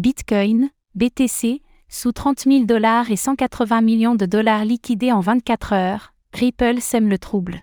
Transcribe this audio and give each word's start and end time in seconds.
Bitcoin, 0.00 0.70
BTC, 0.94 1.60
sous 1.90 2.12
30 2.12 2.44
000 2.44 2.64
dollars 2.64 3.10
et 3.10 3.16
180 3.16 3.82
millions 3.82 4.14
de 4.14 4.24
dollars 4.24 4.64
liquidés 4.64 5.12
en 5.12 5.20
24 5.20 5.74
heures, 5.74 6.14
Ripple 6.32 6.80
sème 6.80 7.10
le 7.10 7.18
trouble. 7.18 7.60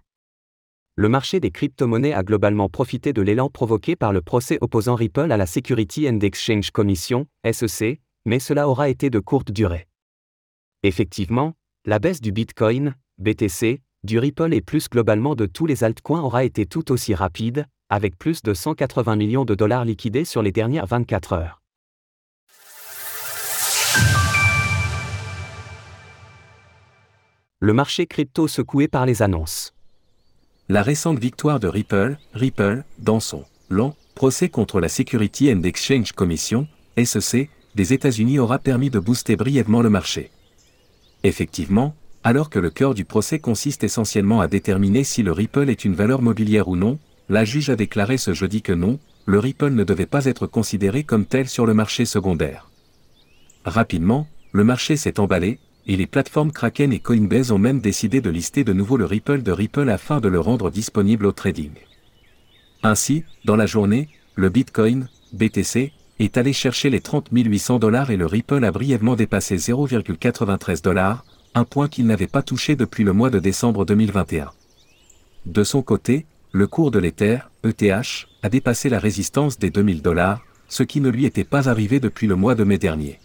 Le 0.95 1.09
marché 1.09 1.39
des 1.39 1.49
crypto-monnaies 1.49 2.13
a 2.13 2.21
globalement 2.21 2.69
profité 2.69 3.11
de 3.11 3.23
l'élan 3.23 3.49
provoqué 3.49 3.95
par 3.95 4.13
le 4.13 4.21
procès 4.21 4.59
opposant 4.61 4.93
Ripple 4.93 5.31
à 5.31 5.37
la 5.37 5.47
Security 5.47 6.07
and 6.07 6.19
Exchange 6.19 6.69
Commission, 6.69 7.25
SEC, 7.51 7.99
mais 8.27 8.37
cela 8.37 8.69
aura 8.69 8.89
été 8.89 9.09
de 9.09 9.17
courte 9.17 9.49
durée. 9.49 9.87
Effectivement, 10.83 11.55
la 11.85 11.97
baisse 11.97 12.21
du 12.21 12.31
Bitcoin, 12.31 12.93
BTC, 13.17 13.81
du 14.03 14.19
Ripple 14.19 14.53
et 14.53 14.61
plus 14.61 14.89
globalement 14.89 15.33
de 15.33 15.47
tous 15.47 15.65
les 15.65 15.83
altcoins 15.83 16.21
aura 16.21 16.43
été 16.43 16.67
tout 16.67 16.91
aussi 16.91 17.15
rapide, 17.15 17.65
avec 17.89 18.15
plus 18.15 18.43
de 18.43 18.53
180 18.53 19.15
millions 19.15 19.43
de 19.43 19.55
dollars 19.55 19.85
liquidés 19.85 20.23
sur 20.23 20.43
les 20.43 20.51
dernières 20.51 20.85
24 20.85 21.33
heures. 21.33 21.63
Le 27.59 27.73
marché 27.73 28.05
crypto 28.05 28.47
secoué 28.47 28.87
par 28.87 29.07
les 29.07 29.23
annonces. 29.23 29.73
La 30.69 30.83
récente 30.83 31.17
victoire 31.17 31.59
de 31.59 31.67
Ripple, 31.67 32.19
Ripple, 32.35 32.83
dans 32.99 33.19
son 33.19 33.45
long 33.69 33.95
procès 34.13 34.47
contre 34.47 34.79
la 34.79 34.89
Security 34.89 35.51
and 35.51 35.63
Exchange 35.63 36.11
Commission, 36.11 36.67
SEC, 37.03 37.49
des 37.73 37.93
États-Unis 37.93 38.37
aura 38.37 38.59
permis 38.59 38.91
de 38.91 38.99
booster 38.99 39.35
brièvement 39.35 39.81
le 39.81 39.89
marché. 39.89 40.29
Effectivement, 41.23 41.95
alors 42.23 42.51
que 42.51 42.59
le 42.59 42.69
cœur 42.69 42.93
du 42.93 43.05
procès 43.05 43.39
consiste 43.39 43.83
essentiellement 43.83 44.39
à 44.39 44.47
déterminer 44.47 45.03
si 45.03 45.23
le 45.23 45.31
Ripple 45.31 45.71
est 45.71 45.83
une 45.83 45.95
valeur 45.95 46.21
mobilière 46.21 46.67
ou 46.67 46.75
non, 46.75 46.99
la 47.27 47.43
juge 47.43 47.71
a 47.71 47.75
déclaré 47.75 48.19
ce 48.19 48.35
jeudi 48.35 48.61
que 48.61 48.73
non, 48.73 48.99
le 49.25 49.39
Ripple 49.39 49.71
ne 49.71 49.83
devait 49.83 50.05
pas 50.05 50.25
être 50.25 50.45
considéré 50.45 51.03
comme 51.03 51.25
tel 51.25 51.49
sur 51.49 51.65
le 51.65 51.73
marché 51.73 52.05
secondaire. 52.05 52.69
Rapidement, 53.65 54.27
le 54.51 54.63
marché 54.63 54.95
s'est 54.95 55.19
emballé, 55.19 55.57
et 55.87 55.95
les 55.95 56.05
plateformes 56.05 56.51
Kraken 56.51 56.91
et 56.91 56.99
Coinbase 56.99 57.51
ont 57.51 57.57
même 57.57 57.79
décidé 57.79 58.19
de 58.19 58.29
lister 58.29 58.65
de 58.65 58.73
nouveau 58.73 58.97
le 58.97 59.05
Ripple 59.05 59.41
de 59.41 59.51
Ripple 59.51 59.89
afin 59.89 60.19
de 60.19 60.27
le 60.27 60.39
rendre 60.39 60.69
disponible 60.69 61.25
au 61.25 61.31
trading. 61.31 61.71
Ainsi, 62.83 63.23
dans 63.45 63.55
la 63.55 63.65
journée, 63.65 64.09
le 64.35 64.49
Bitcoin, 64.49 65.07
BTC, 65.31 65.93
est 66.19 66.37
allé 66.37 66.51
chercher 66.51 66.89
les 66.89 66.99
30 66.99 67.29
800 67.31 67.79
dollars 67.79 68.11
et 68.11 68.17
le 68.17 68.25
Ripple 68.25 68.63
a 68.65 68.71
brièvement 68.71 69.15
dépassé 69.15 69.55
0,93 69.55 70.83
dollars, 70.83 71.25
un 71.55 71.63
point 71.63 71.87
qu'il 71.87 72.05
n'avait 72.05 72.27
pas 72.27 72.43
touché 72.43 72.75
depuis 72.75 73.03
le 73.03 73.13
mois 73.13 73.29
de 73.29 73.39
décembre 73.39 73.85
2021. 73.85 74.51
De 75.45 75.63
son 75.63 75.81
côté, 75.81 76.25
le 76.51 76.67
cours 76.67 76.91
de 76.91 76.99
l'Ether, 76.99 77.39
ETH, 77.63 78.27
a 78.43 78.49
dépassé 78.49 78.89
la 78.89 78.99
résistance 78.99 79.57
des 79.57 79.69
2000 79.69 80.01
dollars, 80.01 80.41
ce 80.67 80.83
qui 80.83 80.99
ne 80.99 81.09
lui 81.09 81.25
était 81.25 81.45
pas 81.45 81.69
arrivé 81.69 81.99
depuis 81.99 82.27
le 82.27 82.35
mois 82.35 82.55
de 82.55 82.63
mai 82.63 82.77
dernier. 82.77 83.19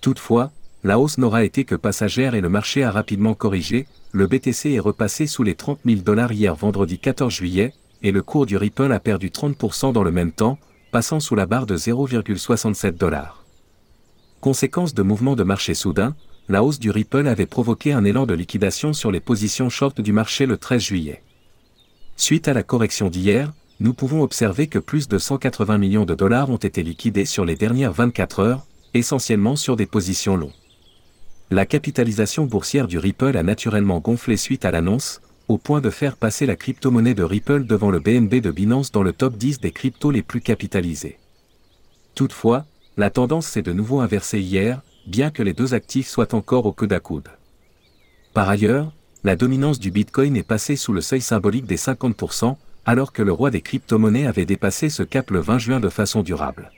Toutefois, 0.00 0.50
la 0.82 0.98
hausse 0.98 1.18
n'aura 1.18 1.44
été 1.44 1.64
que 1.64 1.74
passagère 1.74 2.34
et 2.34 2.40
le 2.40 2.48
marché 2.48 2.82
a 2.82 2.90
rapidement 2.90 3.34
corrigé, 3.34 3.86
le 4.12 4.26
BTC 4.26 4.72
est 4.72 4.80
repassé 4.80 5.26
sous 5.26 5.42
les 5.42 5.54
30 5.54 5.80
000 5.84 6.00
dollars 6.00 6.32
hier 6.32 6.54
vendredi 6.54 6.98
14 6.98 7.32
juillet, 7.32 7.74
et 8.02 8.12
le 8.12 8.22
cours 8.22 8.46
du 8.46 8.56
Ripple 8.56 8.90
a 8.92 8.98
perdu 8.98 9.28
30% 9.28 9.92
dans 9.92 10.02
le 10.02 10.10
même 10.10 10.32
temps, 10.32 10.58
passant 10.90 11.20
sous 11.20 11.34
la 11.34 11.46
barre 11.46 11.66
de 11.66 11.76
0,67 11.76 12.96
dollars. 12.96 13.44
Conséquence 14.40 14.94
de 14.94 15.02
mouvements 15.02 15.36
de 15.36 15.44
marché 15.44 15.74
soudains, 15.74 16.16
la 16.48 16.64
hausse 16.64 16.80
du 16.80 16.90
Ripple 16.90 17.26
avait 17.26 17.46
provoqué 17.46 17.92
un 17.92 18.04
élan 18.04 18.24
de 18.24 18.34
liquidation 18.34 18.94
sur 18.94 19.12
les 19.12 19.20
positions 19.20 19.68
short 19.68 20.00
du 20.00 20.12
marché 20.12 20.46
le 20.46 20.56
13 20.56 20.82
juillet. 20.82 21.22
Suite 22.16 22.48
à 22.48 22.54
la 22.54 22.62
correction 22.62 23.10
d'hier, 23.10 23.52
nous 23.80 23.92
pouvons 23.92 24.22
observer 24.22 24.66
que 24.66 24.78
plus 24.78 25.08
de 25.08 25.18
180 25.18 25.78
millions 25.78 26.04
de 26.06 26.14
dollars 26.14 26.50
ont 26.50 26.56
été 26.56 26.82
liquidés 26.82 27.26
sur 27.26 27.44
les 27.44 27.54
dernières 27.54 27.92
24 27.92 28.40
heures, 28.40 28.66
essentiellement 28.94 29.56
sur 29.56 29.76
des 29.76 29.86
positions 29.86 30.36
longues. 30.36 30.50
La 31.52 31.66
capitalisation 31.66 32.46
boursière 32.46 32.86
du 32.86 32.96
Ripple 32.96 33.36
a 33.36 33.42
naturellement 33.42 33.98
gonflé 33.98 34.36
suite 34.36 34.64
à 34.64 34.70
l'annonce, 34.70 35.20
au 35.48 35.58
point 35.58 35.80
de 35.80 35.90
faire 35.90 36.16
passer 36.16 36.46
la 36.46 36.54
crypto-monnaie 36.54 37.14
de 37.14 37.24
Ripple 37.24 37.64
devant 37.64 37.90
le 37.90 37.98
BNB 37.98 38.36
de 38.36 38.52
Binance 38.52 38.92
dans 38.92 39.02
le 39.02 39.12
top 39.12 39.36
10 39.36 39.58
des 39.58 39.72
cryptos 39.72 40.12
les 40.12 40.22
plus 40.22 40.40
capitalisés. 40.40 41.18
Toutefois, 42.14 42.66
la 42.96 43.10
tendance 43.10 43.48
s'est 43.48 43.62
de 43.62 43.72
nouveau 43.72 43.98
inversée 43.98 44.38
hier, 44.38 44.80
bien 45.08 45.32
que 45.32 45.42
les 45.42 45.52
deux 45.52 45.74
actifs 45.74 46.06
soient 46.06 46.36
encore 46.36 46.66
au 46.66 46.72
coude 46.72 46.92
à 46.92 47.00
coude. 47.00 47.30
Par 48.32 48.48
ailleurs, 48.48 48.92
la 49.24 49.34
dominance 49.34 49.80
du 49.80 49.90
Bitcoin 49.90 50.36
est 50.36 50.44
passée 50.44 50.76
sous 50.76 50.92
le 50.92 51.00
seuil 51.00 51.20
symbolique 51.20 51.66
des 51.66 51.78
50%, 51.78 52.56
alors 52.86 53.12
que 53.12 53.22
le 53.22 53.32
roi 53.32 53.50
des 53.50 53.60
crypto-monnaies 53.60 54.28
avait 54.28 54.46
dépassé 54.46 54.88
ce 54.88 55.02
cap 55.02 55.32
le 55.32 55.40
20 55.40 55.58
juin 55.58 55.80
de 55.80 55.88
façon 55.88 56.22
durable. 56.22 56.70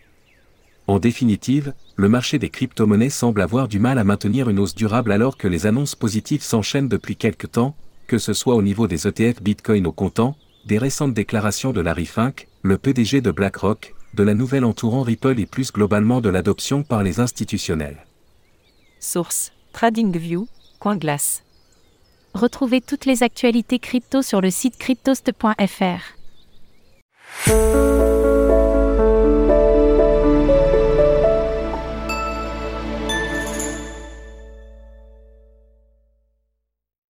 En 0.87 0.99
définitive, 0.99 1.75
le 1.97 2.09
marché 2.09 2.39
des 2.39 2.51
crypto-monnaies 2.51 3.11
semble 3.11 3.41
avoir 3.41 3.69
du 3.69 3.79
mal 3.79 3.99
à 3.99 4.05
maintenir 4.05 4.49
une 4.49 4.59
hausse 4.59 4.75
durable 4.75 5.13
alors 5.13 5.37
que 5.37 5.49
les 5.49 5.67
annonces 5.67 5.95
positives 5.95 6.43
s'enchaînent 6.43 6.89
depuis 6.89 7.17
quelque 7.17 7.47
temps, 7.47 7.77
que 8.07 8.19
ce 8.19 8.33
soit 8.33 8.57
au 8.57 8.63
niveau 8.63 8.89
des 8.89 9.07
ETF 9.07 9.43
Bitcoin 9.43 9.87
au 9.87 9.93
comptant, 9.93 10.37
des 10.67 10.79
récentes 10.79 11.15
déclarations 11.15 11.73
de 11.73 11.81
Larry 11.81 12.07
Fink, 12.07 12.49
le 12.63 12.79
PDG 12.79 13.21
de 13.21 13.31
BlackRock, 13.31 13.95
de 14.15 14.23
la 14.23 14.35
nouvelle 14.35 14.65
entourant 14.65 15.03
Ripple 15.03 15.39
et 15.39 15.47
plus 15.47 15.73
globalement 15.73 16.21
de 16.21 16.29
l'adoption 16.29 16.83
par 16.83 17.03
les 17.03 17.21
institutionnels. 17.21 18.05
Source 19.01 19.53
TradingView, 19.73 20.47
CoinGlass. 20.79 21.43
Retrouvez 22.35 22.81
toutes 22.81 23.07
les 23.07 23.23
actualités 23.23 23.79
crypto 23.79 24.23
sur 24.23 24.41
le 24.41 24.51
site 24.51 24.77
cryptost.fr. 24.79 26.17